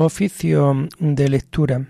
[0.00, 1.84] Oficio de lectura.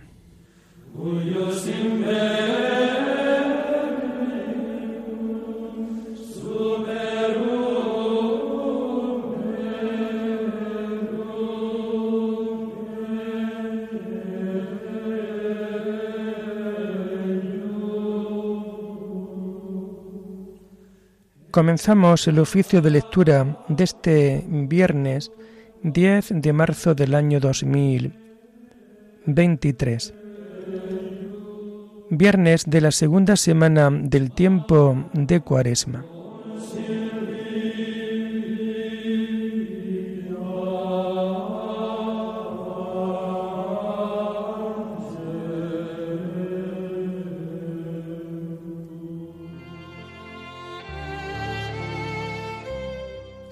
[21.51, 25.31] Comenzamos el oficio de lectura de este viernes
[25.83, 30.15] 10 de marzo del año 2023.
[32.11, 36.05] Viernes de la segunda semana del tiempo de Cuaresma.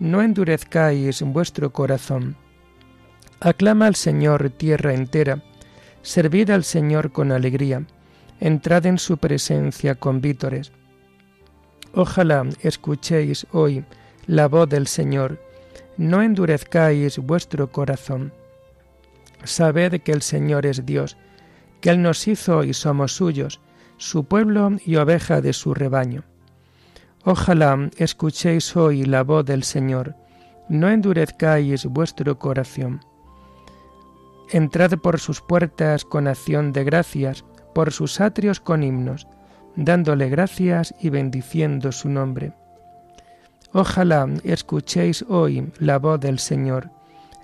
[0.00, 2.36] no endurezcáis vuestro corazón.
[3.40, 5.42] Aclama al Señor tierra entera,
[6.02, 7.84] servid al Señor con alegría,
[8.40, 10.72] entrad en su presencia con vítores.
[11.94, 13.84] Ojalá escuchéis hoy
[14.26, 15.40] la voz del Señor,
[15.96, 18.32] no endurezcáis vuestro corazón.
[19.44, 21.16] Sabed que el Señor es Dios,
[21.80, 23.60] que Él nos hizo y somos suyos,
[23.96, 26.24] su pueblo y oveja de su rebaño.
[27.24, 30.14] Ojalá escuchéis hoy la voz del Señor,
[30.68, 33.00] no endurezcáis vuestro corazón.
[34.50, 39.26] Entrad por sus puertas con acción de gracias, por sus atrios con himnos,
[39.76, 42.52] dándole gracias y bendiciendo su nombre.
[43.72, 46.90] Ojalá escuchéis hoy la voz del Señor,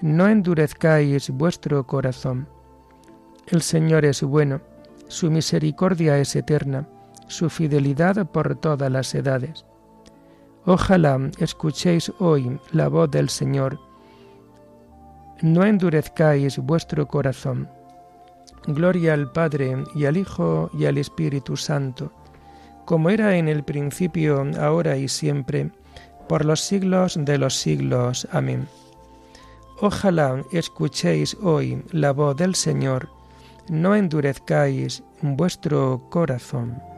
[0.00, 2.48] no endurezcáis vuestro corazón.
[3.48, 4.60] El Señor es bueno,
[5.08, 6.88] su misericordia es eterna,
[7.26, 9.64] su fidelidad por todas las edades.
[10.66, 13.78] Ojalá escuchéis hoy la voz del Señor.
[15.42, 17.68] No endurezcáis vuestro corazón.
[18.66, 22.12] Gloria al Padre y al Hijo y al Espíritu Santo,
[22.86, 25.70] como era en el principio, ahora y siempre,
[26.28, 28.26] por los siglos de los siglos.
[28.32, 28.66] Amén.
[29.80, 33.10] Ojalá escuchéis hoy la voz del Señor,
[33.68, 36.93] no endurezcáis vuestro corazón.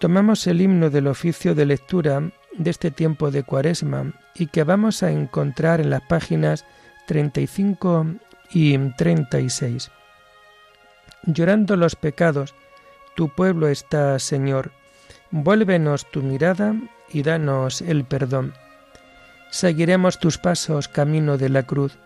[0.00, 5.02] Tomamos el himno del oficio de lectura de este tiempo de Cuaresma y que vamos
[5.02, 6.64] a encontrar en las páginas
[7.06, 8.06] 35
[8.50, 9.90] y 36.
[11.26, 12.54] Llorando los pecados,
[13.14, 14.72] tu pueblo está, Señor,
[15.30, 16.74] vuélvenos tu mirada
[17.10, 18.54] y danos el perdón.
[19.50, 21.98] Seguiremos tus pasos camino de la cruz,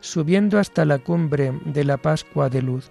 [0.00, 2.90] subiendo hasta la cumbre de la Pascua de luz.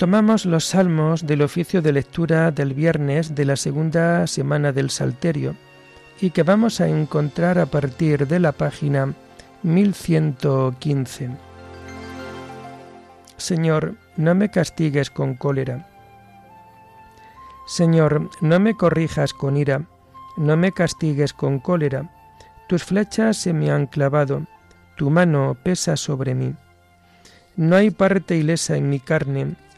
[0.00, 5.56] Tomamos los salmos del oficio de lectura del viernes de la segunda semana del Salterio
[6.22, 9.12] y que vamos a encontrar a partir de la página
[9.62, 11.28] 1115.
[13.36, 15.86] Señor, no me castigues con cólera.
[17.66, 19.82] Señor, no me corrijas con ira,
[20.38, 22.10] no me castigues con cólera.
[22.70, 24.46] Tus flechas se me han clavado,
[24.96, 26.54] tu mano pesa sobre mí.
[27.54, 29.56] No hay parte ilesa en mi carne,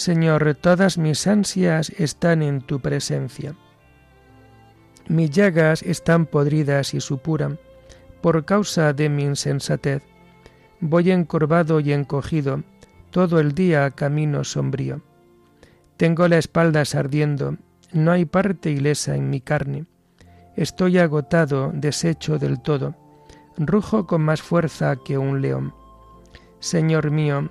[0.00, 3.54] Señor, todas mis ansias están en tu presencia.
[5.10, 7.58] Mis llagas están podridas y supuran
[8.22, 10.02] por causa de mi insensatez.
[10.80, 12.62] Voy encorvado y encogido,
[13.10, 15.02] todo el día camino sombrío.
[15.98, 17.58] Tengo la espalda ardiendo,
[17.92, 19.84] no hay parte ilesa en mi carne.
[20.56, 22.96] Estoy agotado, deshecho del todo.
[23.58, 25.74] Rujo con más fuerza que un león.
[26.58, 27.50] Señor mío,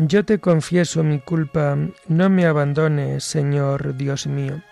[0.00, 4.62] Yo te confieso mi culpa, no me abandones, Señor Dios mío.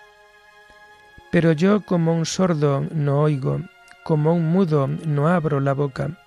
[1.31, 3.59] Pero yo como un sordo no oigo,
[4.05, 6.17] como un mudo no abro la boca.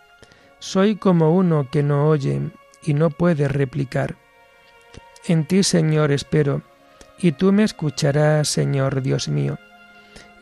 [0.59, 2.51] Soy como uno que no oye
[2.83, 4.17] y no puede replicar.
[5.27, 6.61] En ti, Señor, espero,
[7.19, 9.59] y tú me escucharás, Señor Dios mío.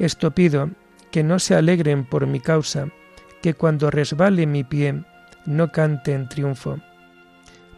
[0.01, 0.71] Esto pido,
[1.13, 2.89] que no se alegren por mi causa,
[3.41, 5.05] que cuando resbale mi pie,
[5.47, 6.81] no cante en triunfo.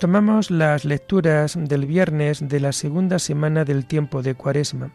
[0.00, 4.92] Tomamos las lecturas del viernes de la segunda semana del tiempo de Cuaresma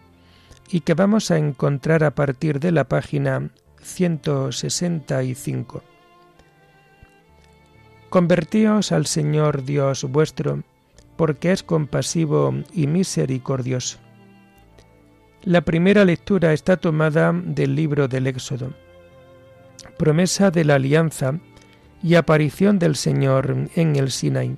[0.68, 3.52] y que vamos a encontrar a partir de la página
[3.84, 5.84] 165.
[8.10, 10.64] Convertíos al Señor Dios vuestro,
[11.18, 14.00] porque es compasivo y misericordioso.
[15.44, 18.74] La primera lectura está tomada del libro del Éxodo.
[20.00, 21.40] Promesa de la alianza
[22.02, 24.58] y aparición del Señor en el Sinaí.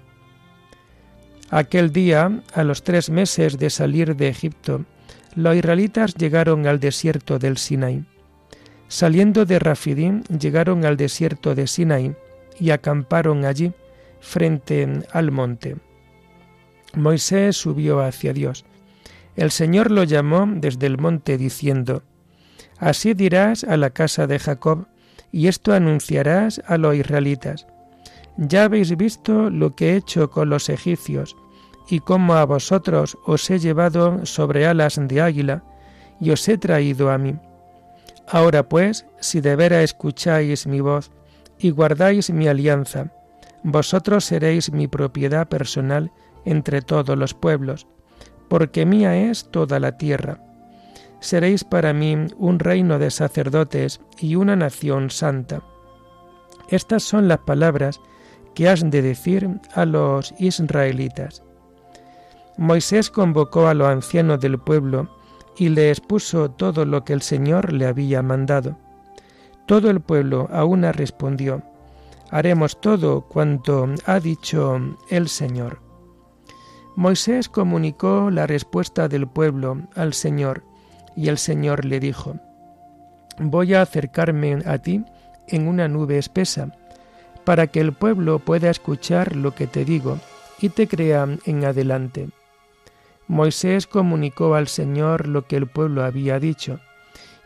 [1.50, 4.84] Aquel día, a los tres meses de salir de Egipto,
[5.36, 8.04] los israelitas llegaron al desierto del Sinaí.
[8.90, 12.16] Saliendo de Rafidim, llegaron al desierto de Sinaí
[12.60, 13.72] y acamparon allí,
[14.20, 15.78] frente al monte.
[16.94, 18.66] Moisés subió hacia Dios.
[19.36, 22.04] El Señor lo llamó desde el monte diciendo,
[22.78, 24.88] Así dirás a la casa de Jacob,
[25.32, 27.68] y esto anunciarás a los israelitas
[28.38, 31.36] ya habéis visto lo que he hecho con los egipcios,
[31.90, 35.64] y cómo a vosotros os he llevado sobre alas de águila,
[36.20, 37.36] y os he traído a mí.
[38.28, 41.12] Ahora pues, si de veras escucháis mi voz,
[41.60, 43.12] y guardáis mi alianza,
[43.64, 46.12] vosotros seréis mi propiedad personal
[46.46, 47.88] entre todos los pueblos,
[48.48, 50.40] porque mía es toda la tierra.
[51.20, 55.64] Seréis para mí un reino de sacerdotes y una nación santa.
[56.70, 58.00] Estas son las palabras
[58.58, 61.44] que has de decir a los israelitas.
[62.58, 65.08] Moisés convocó a los ancianos del pueblo
[65.58, 68.76] y le expuso todo lo que el Señor le había mandado.
[69.68, 71.62] Todo el pueblo a una respondió,
[72.32, 75.80] haremos todo cuanto ha dicho el Señor.
[76.96, 80.64] Moisés comunicó la respuesta del pueblo al Señor,
[81.16, 82.34] y el Señor le dijo,
[83.38, 85.06] Voy a acercarme a ti
[85.48, 86.72] en una nube espesa,
[87.48, 90.20] para que el pueblo pueda escuchar lo que te digo
[90.60, 92.28] y te crea en adelante.
[93.30, 96.82] Moisés comunicó al Señor lo que el pueblo había dicho,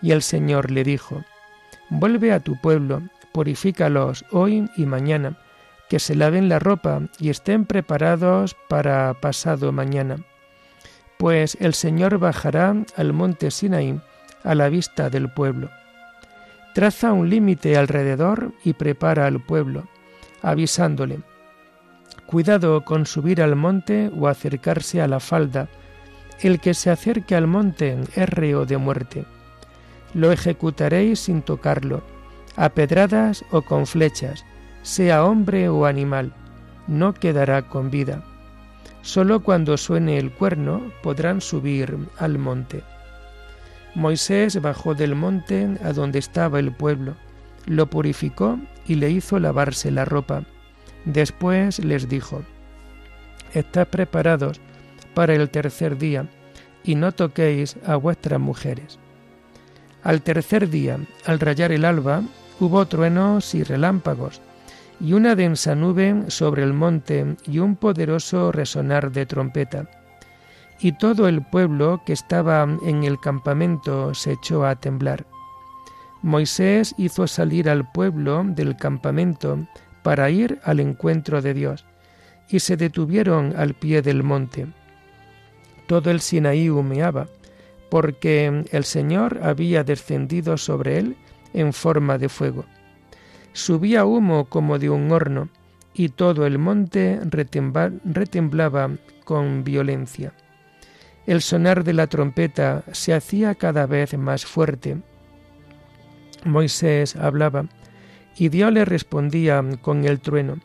[0.01, 1.23] y el Señor le dijo,
[1.91, 5.37] Vuelve a tu pueblo, purifícalos hoy y mañana,
[5.87, 10.15] que se laven la ropa y estén preparados para pasado mañana.
[11.19, 14.01] Pues el Señor bajará al monte Sinaí
[14.43, 15.69] a la vista del pueblo.
[16.73, 19.90] Traza un límite alrededor y prepara al pueblo,
[20.41, 21.19] avisándole,
[22.31, 25.67] Cuidado con subir al monte o acercarse a la falda.
[26.39, 29.25] El que se acerque al monte es reo de muerte.
[30.13, 32.01] Lo ejecutaréis sin tocarlo,
[32.55, 34.45] a pedradas o con flechas,
[34.81, 36.33] sea hombre o animal,
[36.87, 38.23] no quedará con vida.
[39.01, 42.81] Solo cuando suene el cuerno podrán subir al monte.
[43.93, 47.15] Moisés bajó del monte a donde estaba el pueblo,
[47.65, 48.57] lo purificó
[48.87, 50.43] y le hizo lavarse la ropa.
[51.05, 52.41] Después les dijo,
[53.53, 54.59] Estad preparados
[55.13, 56.27] para el tercer día,
[56.83, 58.97] y no toquéis a vuestras mujeres.
[60.03, 62.23] Al tercer día, al rayar el alba,
[62.59, 64.41] hubo truenos y relámpagos,
[64.99, 69.89] y una densa nube sobre el monte y un poderoso resonar de trompeta.
[70.79, 75.25] Y todo el pueblo que estaba en el campamento se echó a temblar.
[76.21, 79.65] Moisés hizo salir al pueblo del campamento
[80.03, 81.85] para ir al encuentro de Dios,
[82.49, 84.67] y se detuvieron al pie del monte.
[85.87, 87.27] Todo el Sinaí humeaba,
[87.89, 91.17] porque el Señor había descendido sobre él
[91.53, 92.65] en forma de fuego.
[93.53, 95.49] Subía humo como de un horno,
[95.93, 98.91] y todo el monte retemblaba
[99.25, 100.33] con violencia.
[101.25, 104.97] El sonar de la trompeta se hacía cada vez más fuerte.
[106.43, 107.65] Moisés hablaba,
[108.37, 110.59] y Dios le respondía con el trueno.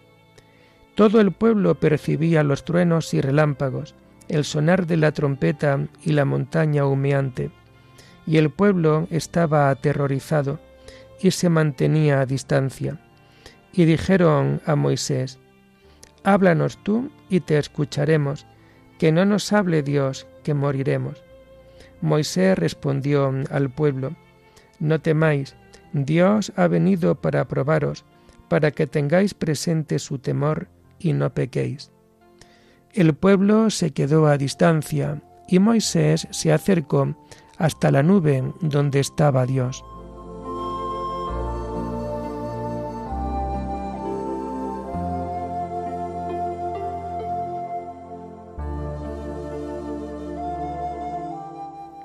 [0.94, 3.94] Todo el pueblo percibía los truenos y relámpagos,
[4.28, 7.50] el sonar de la trompeta y la montaña humeante,
[8.26, 10.58] y el pueblo estaba aterrorizado
[11.20, 13.00] y se mantenía a distancia.
[13.72, 15.38] Y dijeron a Moisés,
[16.24, 18.46] Háblanos tú y te escucharemos,
[18.98, 21.22] que no nos hable Dios, que moriremos.
[22.00, 24.16] Moisés respondió al pueblo,
[24.80, 25.54] No temáis,
[26.04, 28.04] Dios ha venido para probaros,
[28.48, 31.90] para que tengáis presente su temor y no pequéis.
[32.92, 37.16] El pueblo se quedó a distancia y Moisés se acercó
[37.58, 39.82] hasta la nube donde estaba Dios.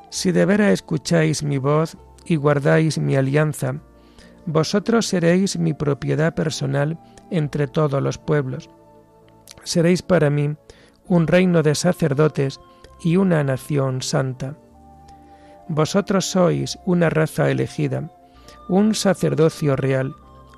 [0.10, 3.76] Si de veras escucháis mi voz y guardáis mi alianza,
[4.46, 6.98] vosotros seréis mi propiedad personal
[7.30, 8.70] entre todos los pueblos.
[9.64, 10.56] Seréis para mí
[11.08, 12.60] un reino de sacerdotes
[13.04, 14.56] y una nación santa.
[15.68, 18.10] Vosotros sois una raza elegida,
[18.68, 20.16] un sacerdocio real,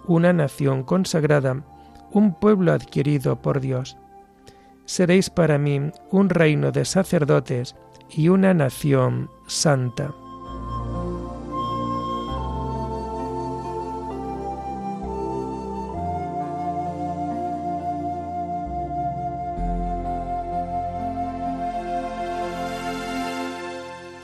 [0.08, 1.64] una nación consagrada,
[2.12, 3.98] un pueblo adquirido por Dios.
[4.86, 7.76] Seréis para mí un reino de sacerdotes
[8.10, 10.14] y una nación santa.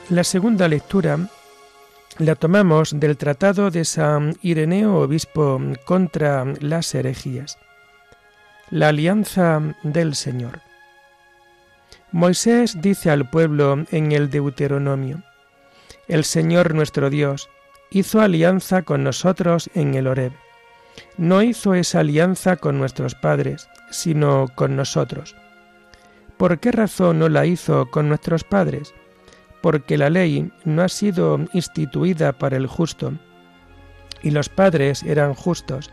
[0.09, 1.19] La segunda lectura
[2.17, 7.59] la tomamos del Tratado de San Ireneo Obispo contra las herejías.
[8.71, 10.61] La alianza del Señor.
[12.11, 15.21] Moisés dice al pueblo en el Deuteronomio,
[16.07, 17.47] El Señor nuestro Dios
[17.91, 20.33] hizo alianza con nosotros en el Horeb.
[21.17, 25.35] No hizo esa alianza con nuestros padres, sino con nosotros.
[26.37, 28.95] ¿Por qué razón no la hizo con nuestros padres?
[29.61, 33.13] Porque la ley no ha sido instituida para el justo,
[34.21, 35.91] y los padres eran justos,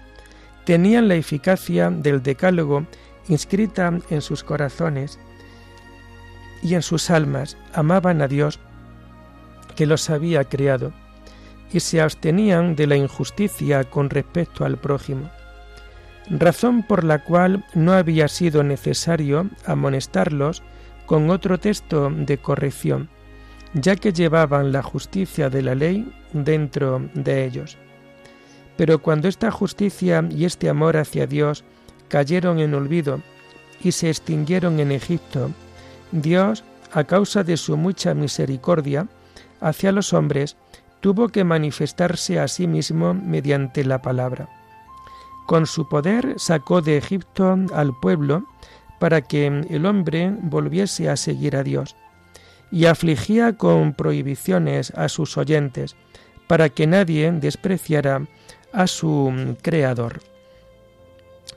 [0.64, 2.86] tenían la eficacia del decálogo
[3.28, 5.18] inscrita en sus corazones
[6.62, 8.58] y en sus almas, amaban a Dios
[9.74, 10.92] que los había creado,
[11.72, 15.30] y se abstenían de la injusticia con respecto al prójimo,
[16.30, 20.62] razón por la cual no había sido necesario amonestarlos
[21.04, 23.08] con otro texto de corrección,
[23.74, 27.76] ya que llevaban la justicia de la ley dentro de ellos.
[28.76, 31.64] Pero cuando esta justicia y este amor hacia Dios
[32.08, 33.20] cayeron en olvido
[33.82, 35.50] y se extinguieron en Egipto,
[36.12, 39.08] Dios, a causa de su mucha misericordia
[39.60, 40.56] hacia los hombres,
[41.00, 44.48] tuvo que manifestarse a sí mismo mediante la palabra.
[45.46, 48.44] Con su poder sacó de Egipto al pueblo
[48.98, 51.96] para que el hombre volviese a seguir a Dios,
[52.70, 55.96] y afligía con prohibiciones a sus oyentes,
[56.46, 58.26] para que nadie despreciara
[58.72, 60.20] a su Creador.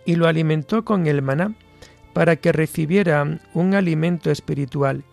[0.05, 1.55] Y lo alimentó con el maná,
[2.13, 5.03] para que recibiera un alimento espiritual,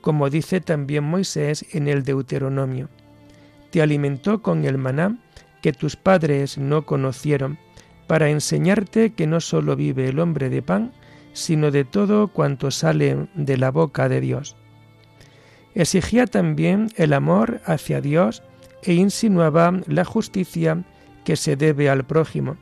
[0.00, 2.88] como dice también Moisés en el Deuteronomio.
[3.70, 5.18] Te alimentó con el maná
[5.62, 7.58] que tus padres no conocieron,
[8.06, 10.92] para enseñarte que no sólo vive el hombre de pan,
[11.34, 14.56] sino de todo cuanto sale de la boca de Dios.
[15.74, 18.42] Exigía también el amor hacia Dios
[18.82, 20.84] e insinuaba la justicia
[21.24, 22.56] que se debe al prójimo,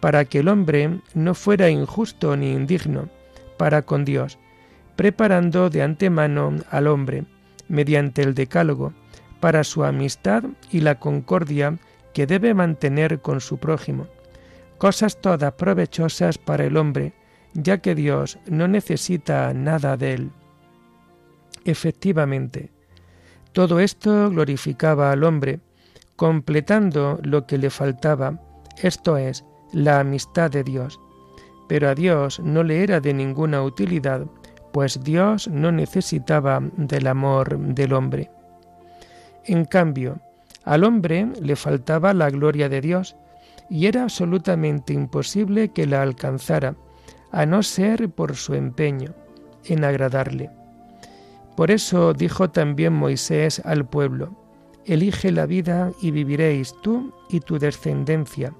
[0.00, 3.08] para que el hombre no fuera injusto ni indigno
[3.56, 4.38] para con Dios,
[4.96, 7.24] preparando de antemano al hombre,
[7.68, 8.94] mediante el decálogo,
[9.38, 11.78] para su amistad y la concordia
[12.12, 14.06] que debe mantener con su prójimo,
[14.78, 17.12] cosas todas provechosas para el hombre,
[17.54, 20.30] ya que Dios no necesita nada de él.
[21.64, 22.70] Efectivamente,
[23.52, 25.60] todo esto glorificaba al hombre,
[26.16, 28.40] completando lo que le faltaba,
[28.82, 31.00] esto es, la amistad de Dios.
[31.68, 34.26] Pero a Dios no le era de ninguna utilidad,
[34.72, 38.30] pues Dios no necesitaba del amor del hombre.
[39.44, 40.20] En cambio,
[40.64, 43.16] al hombre le faltaba la gloria de Dios,
[43.68, 46.76] y era absolutamente imposible que la alcanzara,
[47.32, 49.14] a no ser por su empeño
[49.64, 50.50] en agradarle.
[51.60, 54.30] Por eso dijo también Moisés al pueblo,
[54.86, 58.54] Elige la vida y viviréis tú y tu descendencia,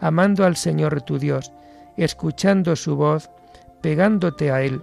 [0.00, 1.52] amando al Señor tu Dios,
[1.96, 3.30] escuchando su voz,
[3.82, 4.82] pegándote a Él,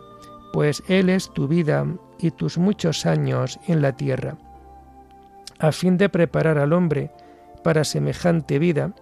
[0.54, 1.86] pues Él es tu vida
[2.20, 4.38] y tus muchos años en la tierra.
[5.60, 7.12] A fin de preparar al hombre
[7.66, 8.94] para semejante vida,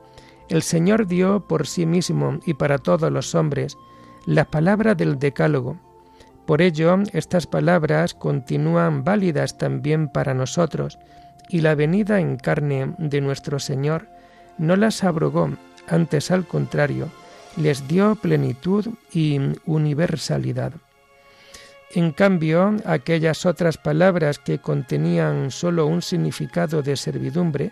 [0.49, 3.77] el Señor dio por sí mismo y para todos los hombres
[4.25, 5.84] la palabra del Decálogo.
[6.45, 10.99] Por ello, estas palabras continúan válidas también para nosotros,
[11.49, 14.07] y la venida en carne de nuestro Señor
[14.57, 15.49] no las abrogó,
[15.87, 17.09] antes al contrario,
[17.57, 20.73] les dio plenitud y universalidad.
[21.93, 27.71] En cambio, aquellas otras palabras que contenían sólo un significado de servidumbre,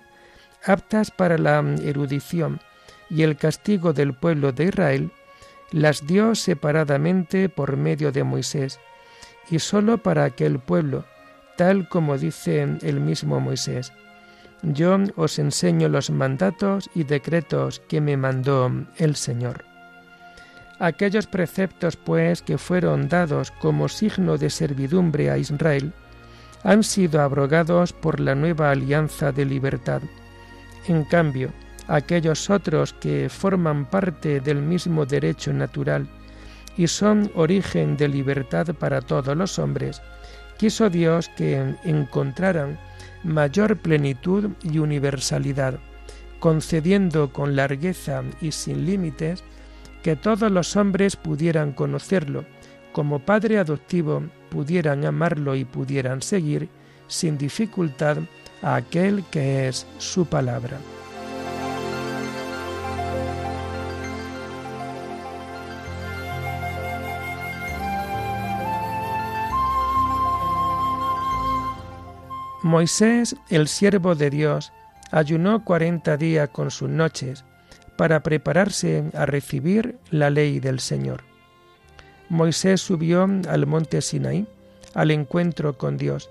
[0.64, 2.62] aptas para la erudición
[3.10, 5.12] y el castigo del pueblo de Israel,
[5.74, 8.80] las dio separadamente por medio de Moisés,
[9.50, 11.04] y sólo para aquel pueblo,
[11.58, 13.92] tal como dice el mismo Moisés.
[14.62, 19.66] Yo os enseño los mandatos y decretos que me mandó el Señor.
[20.80, 25.92] Aquellos preceptos, pues, que fueron dados como signo de servidumbre a Israel,
[26.64, 30.02] han sido abrogados por la nueva alianza de libertad.
[30.88, 31.52] En cambio,
[31.88, 36.08] aquellos otros que forman parte del mismo derecho natural
[36.78, 40.02] y son origen de libertad para todos los hombres,
[40.58, 42.80] quiso Dios que encontraran
[43.24, 45.80] mayor plenitud y universalidad,
[46.40, 49.44] concediendo con largueza y sin límites
[50.02, 52.46] que todos los hombres pudieran conocerlo,
[52.92, 56.70] como Padre adoptivo pudieran amarlo y pudieran seguir
[57.08, 58.18] sin dificultad
[58.62, 60.78] a aquel que es su palabra.
[72.64, 74.72] Moisés, el siervo de Dios,
[75.12, 77.44] ayunó cuarenta días con sus noches
[77.98, 81.24] para prepararse a recibir la ley del Señor.
[82.30, 84.48] Moisés subió al monte Sinaí
[84.94, 86.30] al encuentro con Dios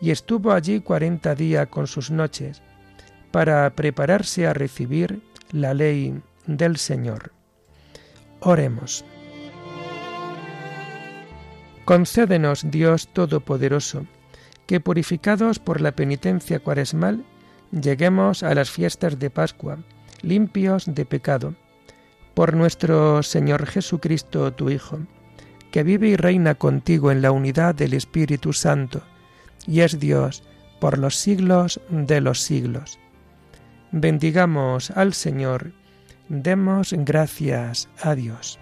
[0.00, 2.62] y estuvo allí cuarenta días con sus noches
[3.32, 7.32] para prepararse a recibir la ley del Señor.
[8.38, 9.04] Oremos.
[11.84, 14.06] Concédenos, Dios Todopoderoso,
[14.66, 17.24] que purificados por la penitencia cuaresmal,
[17.70, 19.78] lleguemos a las fiestas de Pascua,
[20.22, 21.54] limpios de pecado,
[22.34, 24.98] por nuestro Señor Jesucristo, tu Hijo,
[25.70, 29.02] que vive y reina contigo en la unidad del Espíritu Santo,
[29.66, 30.42] y es Dios
[30.80, 32.98] por los siglos de los siglos.
[33.92, 35.72] Bendigamos al Señor,
[36.28, 38.58] demos gracias a Dios.